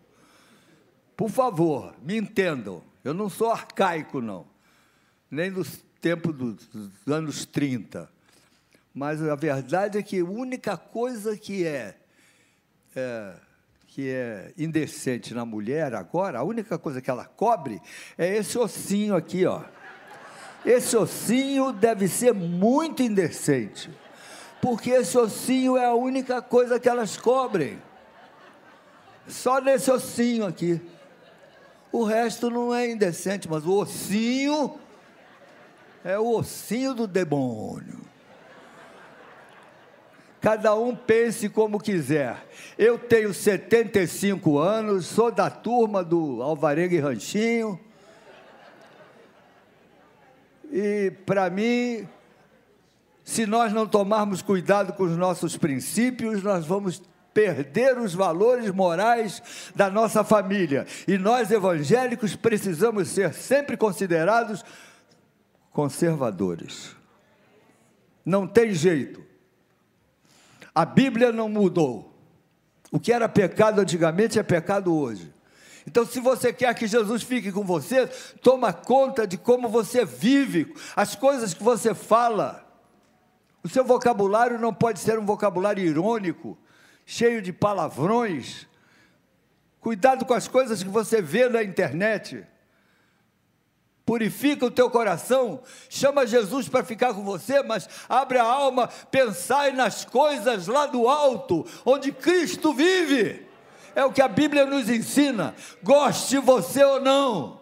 Por 1.17 1.32
favor, 1.32 1.96
me 2.00 2.15
entendam, 2.15 2.84
eu 3.03 3.12
não 3.12 3.27
sou 3.27 3.50
arcaico, 3.50 4.22
não, 4.22 4.46
nem 5.32 5.51
dos 5.51 5.84
tempos 6.00 6.32
dos, 6.32 6.67
dos 6.67 7.08
anos 7.08 7.44
30. 7.44 8.08
Mas 8.94 9.20
a 9.24 9.34
verdade 9.34 9.98
é 9.98 10.03
que 10.03 10.20
a 10.20 10.24
única 10.24 10.77
coisa 10.77 11.36
que 11.36 11.65
é, 11.65 11.98
é, 12.96 13.34
que 13.88 14.08
é 14.08 14.53
indecente 14.55 15.34
na 15.34 15.44
mulher 15.44 15.96
agora, 15.96 16.38
a 16.38 16.44
única 16.44 16.77
coisa 16.77 17.01
que 17.01 17.10
ela 17.10 17.25
cobre 17.25 17.82
é 18.15 18.38
esse 18.38 18.60
ossinho 18.60 19.15
aqui, 19.15 19.44
ó. 19.48 19.63
Esse 20.63 20.96
ossinho 20.96 21.74
deve 21.74 22.08
ser 22.08 22.32
muito 22.32 23.01
indecente 23.01 23.89
porque 24.62 24.89
esse 24.91 25.17
ossinho 25.17 25.77
é 25.77 25.85
a 25.85 25.93
única 25.93 26.41
coisa 26.41 26.79
que 26.79 26.89
elas 26.89 27.17
cobrem. 27.17 27.81
Só 29.27 29.59
nesse 29.59 29.89
ossinho 29.91 30.45
aqui. 30.45 30.81
O 31.91 32.03
resto 32.03 32.50
não 32.50 32.74
é 32.74 32.89
indecente, 32.91 33.50
mas 33.50 33.65
o 33.65 33.74
ossinho 33.74 34.77
é 36.03 36.19
o 36.19 36.27
ossinho 36.27 36.93
do 36.93 37.07
demônio. 37.07 38.01
Cada 40.41 40.75
um 40.75 40.95
pense 40.95 41.50
como 41.50 41.79
quiser. 41.79 42.38
Eu 42.77 43.00
tenho 43.00 43.33
75 43.33 44.59
anos, 44.59 45.07
sou 45.07 45.31
da 45.31 45.50
turma 45.50 46.03
do 46.03 46.43
Alvarenga 46.43 46.93
e 46.93 47.00
Ranchinho. 47.00 47.79
E 50.71 51.12
para 51.25 51.50
mim, 51.50 52.07
se 53.25 53.48
nós 53.48 53.74
não 53.74 53.88
tomarmos 53.88 54.44
cuidado 54.44 54.94
com 54.94 55.03
os 55.03 55.17
nossos 55.17 55.58
princípios, 55.58 56.44
nós 56.44 56.63
vamos 56.63 57.01
perder 57.34 57.98
os 57.98 58.13
valores 58.13 58.70
morais 58.70 59.41
da 59.75 59.89
nossa 59.89 60.24
família. 60.24 60.86
E 61.08 61.17
nós 61.17 61.50
evangélicos 61.50 62.36
precisamos 62.36 63.10
ser 63.10 63.34
sempre 63.34 63.75
considerados 63.75 64.63
conservadores. 65.72 66.96
Não 68.24 68.48
tem 68.48 68.74
jeito. 68.74 69.25
A 70.74 70.85
Bíblia 70.85 71.31
não 71.31 71.50
mudou. 71.50 72.16
O 72.92 73.00
que 73.00 73.11
era 73.11 73.27
pecado 73.27 73.81
antigamente 73.81 74.38
é 74.38 74.44
pecado 74.44 74.96
hoje. 74.96 75.33
Então, 75.88 76.05
se 76.05 76.20
você 76.20 76.53
quer 76.53 76.74
que 76.75 76.85
Jesus 76.85 77.24
fique 77.24 77.51
com 77.51 77.64
você, 77.64 78.05
toma 78.42 78.72
conta 78.72 79.25
de 79.25 79.38
como 79.38 79.68
você 79.68 80.05
vive, 80.05 80.74
as 80.96 81.16
coisas 81.16 81.55
que 81.55 81.64
você 81.64 81.96
fala. 81.96 82.64
O 83.65 83.67
seu 83.67 83.83
vocabulário 83.83 84.59
não 84.59 84.71
pode 84.71 84.99
ser 84.99 85.17
um 85.17 85.25
vocabulário 85.25 85.83
irônico, 85.83 86.55
cheio 87.03 87.41
de 87.41 87.51
palavrões. 87.51 88.67
Cuidado 89.79 90.23
com 90.23 90.35
as 90.35 90.47
coisas 90.47 90.83
que 90.83 90.89
você 90.89 91.19
vê 91.19 91.49
na 91.49 91.63
internet. 91.63 92.45
Purifica 94.05 94.67
o 94.67 94.69
teu 94.69 94.87
coração, 94.87 95.63
chama 95.89 96.27
Jesus 96.27 96.69
para 96.69 96.83
ficar 96.83 97.15
com 97.15 97.23
você, 97.23 97.63
mas 97.63 97.89
abre 98.07 98.37
a 98.37 98.43
alma, 98.43 98.87
pensai 99.09 99.71
nas 99.71 100.05
coisas 100.05 100.67
lá 100.67 100.85
do 100.85 101.07
alto, 101.07 101.65
onde 101.83 102.11
Cristo 102.11 102.71
vive. 102.71 103.47
É 103.95 104.05
o 104.05 104.11
que 104.11 104.21
a 104.21 104.27
Bíblia 104.27 104.67
nos 104.67 104.91
ensina, 104.91 105.55
goste 105.81 106.37
você 106.37 106.83
ou 106.83 107.01
não. 107.01 107.54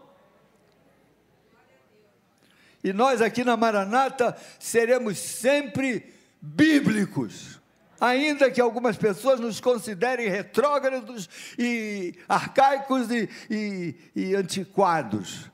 E 2.83 2.91
nós 2.91 3.21
aqui 3.21 3.43
na 3.43 3.55
Maranata 3.55 4.35
seremos 4.59 5.17
sempre 5.17 6.13
bíblicos. 6.41 7.61
Ainda 8.01 8.51
que 8.51 8.59
algumas 8.59 8.97
pessoas 8.97 9.39
nos 9.39 9.61
considerem 9.61 10.27
retrógrados 10.27 11.29
e 11.57 12.15
arcaicos 12.27 13.09
e, 13.09 13.29
e, 13.49 13.95
e 14.13 14.35
antiquados. 14.35 15.49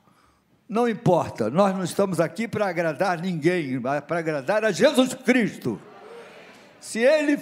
Não 0.68 0.90
importa, 0.90 1.50
nós 1.50 1.76
não 1.76 1.84
estamos 1.84 2.20
aqui 2.20 2.48
para 2.48 2.68
agradar 2.68 3.20
ninguém, 3.22 3.80
para 3.80 4.20
agradar 4.20 4.66
a 4.66 4.72
Jesus 4.72 5.14
Cristo. 5.14 5.80
Se 6.80 7.00
Ele 7.00 7.38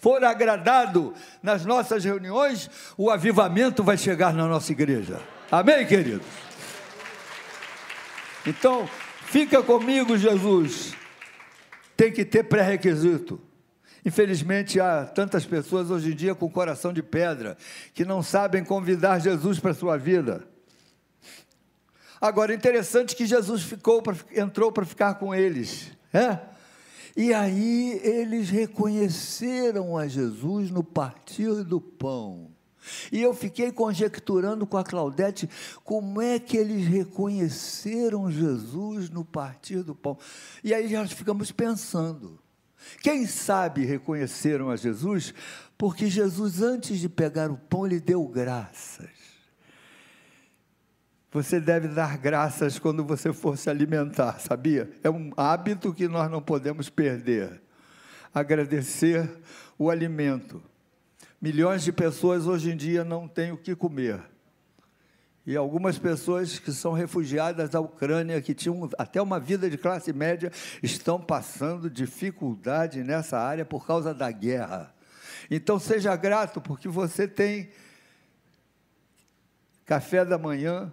for 0.00 0.24
agradado 0.24 1.14
nas 1.42 1.64
nossas 1.64 2.04
reuniões, 2.04 2.70
o 2.96 3.10
avivamento 3.10 3.84
vai 3.84 3.96
chegar 3.96 4.32
na 4.32 4.46
nossa 4.46 4.72
igreja. 4.72 5.20
Amém, 5.50 5.86
queridos? 5.86 6.26
Então, 8.46 8.88
Fica 9.30 9.62
comigo, 9.62 10.18
Jesus. 10.18 10.92
Tem 11.96 12.10
que 12.10 12.24
ter 12.24 12.42
pré-requisito. 12.42 13.40
Infelizmente, 14.04 14.80
há 14.80 15.04
tantas 15.04 15.46
pessoas 15.46 15.88
hoje 15.88 16.10
em 16.10 16.16
dia 16.16 16.34
com 16.34 16.50
coração 16.50 16.92
de 16.92 17.00
pedra 17.00 17.56
que 17.94 18.04
não 18.04 18.24
sabem 18.24 18.64
convidar 18.64 19.20
Jesus 19.20 19.60
para 19.60 19.70
a 19.70 19.74
sua 19.74 19.96
vida. 19.96 20.48
Agora, 22.20 22.52
interessante 22.52 23.14
que 23.14 23.24
Jesus 23.24 23.62
ficou 23.62 24.02
pra, 24.02 24.16
entrou 24.34 24.72
para 24.72 24.84
ficar 24.84 25.14
com 25.14 25.32
eles. 25.32 25.92
É? 26.12 26.36
E 27.16 27.32
aí 27.32 28.00
eles 28.02 28.50
reconheceram 28.50 29.96
a 29.96 30.08
Jesus 30.08 30.72
no 30.72 30.82
partir 30.82 31.62
do 31.62 31.80
pão. 31.80 32.50
E 33.12 33.20
eu 33.20 33.34
fiquei 33.34 33.70
conjecturando 33.70 34.66
com 34.66 34.76
a 34.76 34.84
Claudete 34.84 35.48
como 35.84 36.20
é 36.20 36.38
que 36.38 36.56
eles 36.56 36.86
reconheceram 36.86 38.30
Jesus 38.30 39.10
no 39.10 39.24
partir 39.24 39.82
do 39.82 39.94
pão. 39.94 40.18
E 40.64 40.72
aí 40.72 40.92
nós 40.92 41.12
ficamos 41.12 41.52
pensando. 41.52 42.38
Quem 43.02 43.26
sabe 43.26 43.84
reconheceram 43.84 44.70
a 44.70 44.76
Jesus 44.76 45.34
porque 45.76 46.08
Jesus, 46.08 46.60
antes 46.60 46.98
de 46.98 47.08
pegar 47.08 47.50
o 47.50 47.56
pão, 47.56 47.86
lhe 47.86 48.00
deu 48.00 48.26
graças. 48.26 49.08
Você 51.32 51.60
deve 51.60 51.88
dar 51.88 52.18
graças 52.18 52.78
quando 52.78 53.04
você 53.04 53.32
for 53.32 53.56
se 53.56 53.70
alimentar, 53.70 54.40
sabia? 54.40 54.90
É 55.02 55.08
um 55.08 55.30
hábito 55.36 55.94
que 55.94 56.08
nós 56.08 56.30
não 56.30 56.42
podemos 56.42 56.90
perder. 56.90 57.62
Agradecer 58.34 59.30
o 59.78 59.88
alimento. 59.88 60.60
Milhões 61.40 61.82
de 61.82 61.90
pessoas 61.90 62.46
hoje 62.46 62.70
em 62.70 62.76
dia 62.76 63.02
não 63.02 63.26
têm 63.26 63.50
o 63.50 63.56
que 63.56 63.74
comer. 63.74 64.22
E 65.46 65.56
algumas 65.56 65.98
pessoas 65.98 66.58
que 66.58 66.70
são 66.70 66.92
refugiadas 66.92 67.70
da 67.70 67.80
Ucrânia, 67.80 68.42
que 68.42 68.54
tinham 68.54 68.90
até 68.98 69.22
uma 69.22 69.40
vida 69.40 69.70
de 69.70 69.78
classe 69.78 70.12
média, 70.12 70.52
estão 70.82 71.18
passando 71.18 71.88
dificuldade 71.88 73.02
nessa 73.02 73.38
área 73.38 73.64
por 73.64 73.86
causa 73.86 74.12
da 74.12 74.30
guerra. 74.30 74.94
Então 75.50 75.78
seja 75.78 76.14
grato, 76.14 76.60
porque 76.60 76.88
você 76.88 77.26
tem 77.26 77.70
café 79.86 80.26
da 80.26 80.36
manhã, 80.36 80.92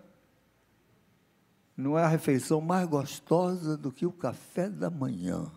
não 1.75 1.99
é 1.99 2.03
a 2.03 2.07
refeição 2.07 2.61
mais 2.61 2.87
gostosa 2.87 3.75
do 3.75 3.91
que 3.91 4.05
o 4.05 4.11
café 4.13 4.69
da 4.69 4.89
manhã. 4.89 5.51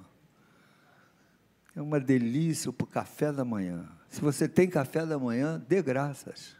É 1.76 1.80
uma 1.80 2.00
delícia 2.00 2.68
o 2.68 2.72
café 2.72 3.32
da 3.32 3.44
manhã. 3.44 3.88
Se 4.10 4.20
você 4.20 4.48
tem 4.48 4.68
café 4.68 5.06
da 5.06 5.18
manhã, 5.18 5.62
dê 5.68 5.80
graças. 5.80 6.56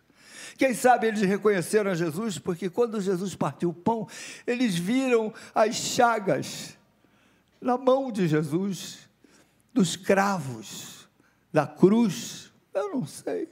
Quem 0.56 0.72
sabe 0.72 1.08
eles 1.08 1.20
reconheceram 1.22 1.90
a 1.90 1.94
Jesus, 1.94 2.38
porque 2.38 2.70
quando 2.70 3.00
Jesus 3.00 3.34
partiu 3.34 3.70
o 3.70 3.74
pão, 3.74 4.06
eles 4.46 4.76
viram 4.76 5.34
as 5.54 5.74
chagas 5.74 6.78
na 7.60 7.76
mão 7.76 8.12
de 8.12 8.28
Jesus, 8.28 9.00
dos 9.74 9.96
cravos, 9.96 11.08
da 11.52 11.66
cruz. 11.66 12.52
Eu 12.72 12.94
não 12.94 13.06
sei. 13.06 13.48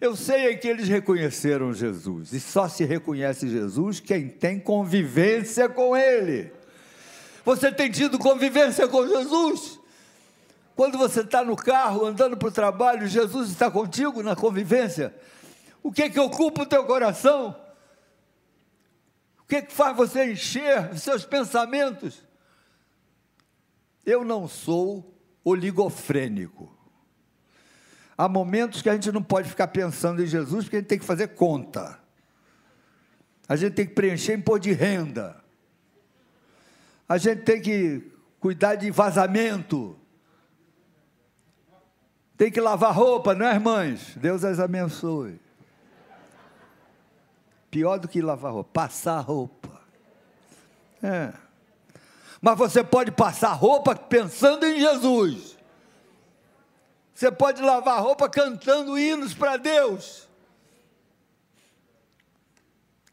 Eu 0.00 0.16
sei 0.16 0.46
é 0.46 0.54
que 0.54 0.68
eles 0.68 0.88
reconheceram 0.88 1.72
Jesus, 1.72 2.32
e 2.32 2.40
só 2.40 2.68
se 2.68 2.84
reconhece 2.84 3.48
Jesus 3.48 4.00
quem 4.00 4.28
tem 4.28 4.58
convivência 4.60 5.68
com 5.68 5.96
Ele. 5.96 6.52
Você 7.44 7.72
tem 7.72 7.90
tido 7.90 8.18
convivência 8.18 8.86
com 8.86 9.06
Jesus? 9.06 9.77
Quando 10.78 10.96
você 10.96 11.22
está 11.22 11.42
no 11.42 11.56
carro, 11.56 12.06
andando 12.06 12.36
para 12.36 12.46
o 12.46 12.52
trabalho, 12.52 13.08
Jesus 13.08 13.50
está 13.50 13.68
contigo 13.68 14.22
na 14.22 14.36
convivência? 14.36 15.12
O 15.82 15.90
que 15.90 16.04
é 16.04 16.08
que 16.08 16.20
ocupa 16.20 16.62
o 16.62 16.66
teu 16.66 16.84
coração? 16.84 17.60
O 19.40 19.44
que 19.48 19.56
é 19.56 19.62
que 19.62 19.72
faz 19.72 19.96
você 19.96 20.30
encher 20.30 20.92
os 20.92 21.02
seus 21.02 21.24
pensamentos? 21.24 22.22
Eu 24.06 24.22
não 24.22 24.46
sou 24.46 25.20
oligofrênico. 25.42 26.72
Há 28.16 28.28
momentos 28.28 28.80
que 28.80 28.88
a 28.88 28.94
gente 28.94 29.10
não 29.10 29.20
pode 29.20 29.48
ficar 29.48 29.66
pensando 29.66 30.22
em 30.22 30.28
Jesus, 30.28 30.66
porque 30.66 30.76
a 30.76 30.78
gente 30.78 30.88
tem 30.90 30.98
que 31.00 31.04
fazer 31.04 31.34
conta. 31.34 31.98
A 33.48 33.56
gente 33.56 33.74
tem 33.74 33.84
que 33.84 33.94
preencher 33.94 34.34
imposto 34.34 34.60
de 34.60 34.72
renda. 34.74 35.42
A 37.08 37.18
gente 37.18 37.42
tem 37.42 37.60
que 37.60 38.12
cuidar 38.38 38.76
de 38.76 38.92
vazamento. 38.92 39.97
Tem 42.38 42.52
que 42.52 42.60
lavar 42.60 42.94
roupa, 42.94 43.34
não 43.34 43.44
é, 43.44 43.54
irmãs? 43.54 44.14
Deus 44.14 44.44
as 44.44 44.60
abençoe. 44.60 45.40
Pior 47.68 47.98
do 47.98 48.06
que 48.06 48.22
lavar 48.22 48.52
roupa, 48.52 48.70
passar 48.72 49.18
roupa. 49.18 49.80
É. 51.02 51.32
Mas 52.40 52.56
você 52.56 52.84
pode 52.84 53.10
passar 53.10 53.52
roupa 53.54 53.96
pensando 53.96 54.64
em 54.64 54.78
Jesus. 54.78 55.58
Você 57.12 57.32
pode 57.32 57.60
lavar 57.60 58.00
roupa 58.00 58.28
cantando 58.28 58.96
hinos 58.96 59.34
para 59.34 59.56
Deus. 59.56 60.28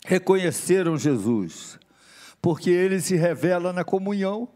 Reconheceram 0.05 0.95
Jesus, 0.99 1.79
porque 2.39 2.69
ele 2.69 3.01
se 3.01 3.15
revela 3.15 3.73
na 3.73 3.83
comunhão. 3.83 4.47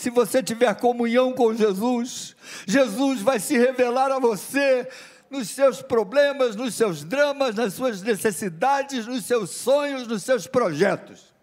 Se 0.00 0.08
você 0.08 0.42
tiver 0.42 0.74
comunhão 0.76 1.34
com 1.34 1.54
Jesus, 1.54 2.34
Jesus 2.66 3.20
vai 3.20 3.38
se 3.38 3.58
revelar 3.58 4.10
a 4.10 4.18
você 4.18 4.88
nos 5.28 5.50
seus 5.50 5.82
problemas, 5.82 6.56
nos 6.56 6.74
seus 6.74 7.04
dramas, 7.04 7.54
nas 7.54 7.74
suas 7.74 8.00
necessidades, 8.00 9.06
nos 9.06 9.26
seus 9.26 9.50
sonhos, 9.50 10.06
nos 10.06 10.22
seus 10.22 10.46
projetos. 10.46 11.34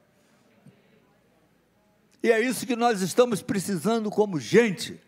E 2.23 2.31
é 2.31 2.41
isso 2.41 2.65
que 2.65 2.75
nós 2.75 3.03
estamos 3.03 3.43
precisando 3.43 4.09
como 4.09 4.39
gente. 4.39 4.99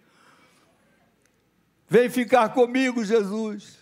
Vem 1.87 2.07
ficar 2.07 2.49
comigo, 2.49 3.03
Jesus. 3.03 3.79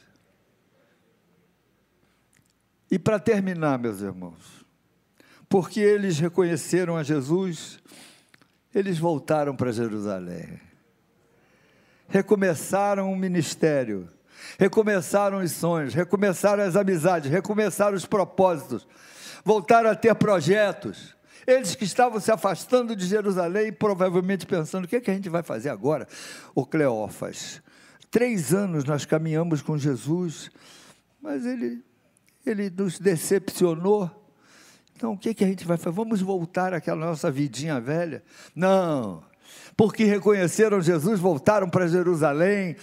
E 2.89 2.97
para 2.97 3.19
terminar, 3.19 3.77
meus 3.77 3.99
irmãos, 3.99 4.65
porque 5.49 5.81
eles 5.81 6.17
reconheceram 6.19 6.95
a 6.95 7.03
Jesus, 7.03 7.81
eles 8.73 8.97
voltaram 8.97 9.55
para 9.55 9.71
Jerusalém. 9.71 10.59
Recomeçaram 12.07 13.11
o 13.11 13.15
ministério, 13.15 14.09
recomeçaram 14.57 15.39
os 15.39 15.51
sonhos, 15.51 15.93
recomeçaram 15.93 16.63
as 16.63 16.75
amizades, 16.75 17.29
recomeçaram 17.29 17.97
os 17.97 18.05
propósitos, 18.05 18.87
voltaram 19.43 19.89
a 19.89 19.95
ter 19.95 20.15
projetos. 20.15 21.15
Eles 21.45 21.75
que 21.75 21.85
estavam 21.85 22.19
se 22.19 22.31
afastando 22.31 22.95
de 22.95 23.05
Jerusalém, 23.05 23.71
provavelmente 23.71 24.45
pensando: 24.45 24.85
o 24.85 24.87
que, 24.87 24.97
é 24.97 25.01
que 25.01 25.11
a 25.11 25.13
gente 25.13 25.29
vai 25.29 25.43
fazer 25.43 25.69
agora? 25.69 26.07
O 26.55 26.65
Cleófas, 26.65 27.61
Três 28.09 28.53
anos 28.53 28.85
nós 28.85 29.05
caminhamos 29.05 29.61
com 29.61 29.77
Jesus, 29.77 30.49
mas 31.21 31.45
ele, 31.45 31.83
ele 32.45 32.69
nos 32.69 32.99
decepcionou. 32.99 34.16
Então, 34.97 35.13
o 35.13 35.17
que, 35.17 35.31
que 35.31 35.43
a 35.43 35.47
gente 35.47 35.63
vai 35.63 35.77
fazer? 35.77 35.95
Vamos 35.95 36.21
voltar 36.21 36.73
àquela 36.73 37.05
nossa 37.05 37.29
vidinha 37.29 37.79
velha? 37.79 38.23
Não, 38.55 39.23
porque 39.75 40.03
reconheceram 40.05 40.81
Jesus, 40.81 41.19
voltaram 41.19 41.69
para 41.69 41.87
Jerusalém, 41.87 42.75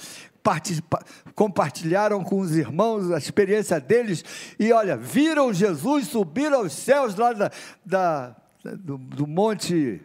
compartilharam 1.35 2.23
com 2.23 2.39
os 2.39 2.57
irmãos 2.57 3.11
a 3.11 3.19
experiência 3.19 3.81
deles 3.81 4.25
e, 4.61 4.73
olha, 4.73 4.97
viram 4.97 5.53
Jesus 5.53 6.07
subir 6.07 6.53
aos 6.53 6.73
céus 6.73 7.17
lá 7.17 7.33
da, 7.33 7.51
da 7.85 8.37
do, 8.63 8.97
do 8.97 9.27
monte 9.27 10.01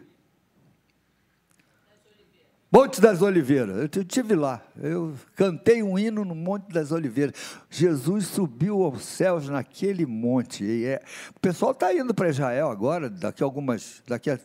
Monte 2.72 3.00
das 3.00 3.20
Oliveiras, 3.20 3.76
eu 3.76 4.02
estive 4.02 4.36
lá, 4.36 4.62
eu 4.80 5.16
cantei 5.34 5.82
um 5.82 5.98
hino 5.98 6.24
no 6.24 6.36
Monte 6.36 6.72
das 6.72 6.92
Oliveiras. 6.92 7.34
Jesus 7.68 8.28
subiu 8.28 8.84
aos 8.84 9.04
céus 9.04 9.48
naquele 9.48 10.06
monte. 10.06 10.62
E 10.62 10.84
é, 10.84 11.02
o 11.34 11.40
pessoal 11.40 11.72
está 11.72 11.92
indo 11.92 12.14
para 12.14 12.28
Israel 12.28 12.70
agora, 12.70 13.10
daqui 13.10 13.42
a 13.42 13.46
algumas. 13.46 14.04
Daqui 14.06 14.30
a, 14.30 14.38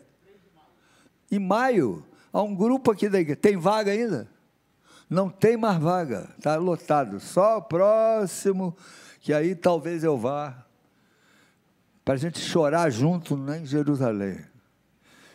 em 1.32 1.38
maio, 1.38 2.04
há 2.34 2.42
um 2.42 2.56
grupo 2.56 2.90
aqui 2.90 3.08
da 3.08 3.20
igreja. 3.20 3.40
Tem 3.40 3.58
vaga 3.58 3.92
ainda? 3.92 4.28
Não 5.08 5.30
tem 5.30 5.56
mais 5.56 5.78
vaga, 5.78 6.28
está 6.36 6.56
lotado. 6.56 7.20
Só 7.20 7.60
o 7.60 7.62
próximo, 7.62 8.76
que 9.20 9.36
aí 9.36 9.54
talvez 9.54 10.04
eu 10.04 10.18
vá, 10.18 10.66
para 12.04 12.16
a 12.16 12.18
gente 12.18 12.40
chorar 12.40 12.90
junto 12.90 13.38
né, 13.38 13.60
em 13.60 13.68
Jerusalém. 13.68 14.40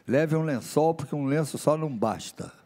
Leve 0.09 0.35
um 0.35 0.43
lençol, 0.43 0.93
porque 0.93 1.15
um 1.15 1.27
lenço 1.27 1.57
só 1.57 1.77
não 1.77 1.89
basta. 1.89 2.59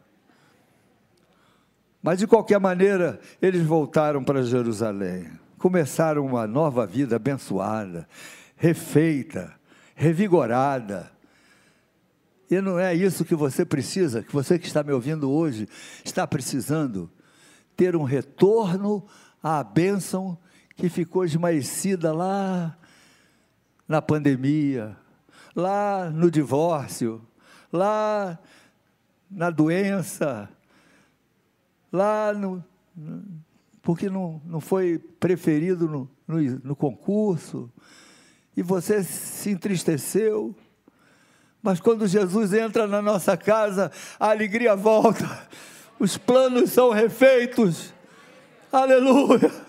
Mas 2.05 2.19
de 2.19 2.27
qualquer 2.27 2.61
maneira, 2.61 3.19
eles 3.41 3.63
voltaram 3.63 4.23
para 4.23 4.43
Jerusalém, 4.43 5.27
começaram 5.57 6.27
uma 6.27 6.47
nova 6.47 6.87
vida 6.87 7.17
abençoada, 7.17 8.07
refeita, 8.57 9.55
revigorada. 9.95 11.11
E 12.51 12.61
não 12.61 12.79
é 12.79 12.95
isso 12.95 13.25
que 13.25 13.35
você 13.35 13.65
precisa, 13.65 14.23
que 14.23 14.35
você 14.35 14.59
que 14.59 14.67
está 14.67 14.83
me 14.83 14.93
ouvindo 14.93 15.33
hoje 15.33 15.67
está 16.05 16.27
precisando 16.27 17.11
ter 17.75 17.97
um 17.97 18.03
retorno 18.03 19.07
à 19.43 19.65
bênção 19.65 20.37
que 20.77 20.91
ficou 20.91 21.25
esmaecida 21.25 22.13
lá 22.13 22.77
na 23.89 24.03
pandemia, 24.03 24.95
lá 25.57 26.11
no 26.11 26.31
divórcio, 26.31 27.27
lá 27.73 28.39
na 29.31 29.49
doença, 29.49 30.51
lá 31.95 32.33
no, 32.33 32.65
porque 33.81 34.11
não, 34.11 34.43
não 34.45 34.61
foi 34.61 34.99
preferido 34.99 35.87
no, 35.87 36.11
no, 36.27 36.41
no 36.65 36.75
concurso, 36.75 37.71
e 38.57 38.63
você 38.63 39.05
se 39.05 39.51
entristeceu. 39.51 40.53
Mas 41.63 41.81
quando 41.81 42.07
Jesus 42.09 42.53
entra 42.53 42.89
na 42.89 43.01
nossa 43.01 43.37
casa, 43.37 43.93
a 44.19 44.31
alegria 44.31 44.75
volta, 44.75 45.49
os 45.99 46.19
planos 46.19 46.71
são 46.73 46.91
refeitos. 46.91 47.95
Aleluia! 48.73 49.64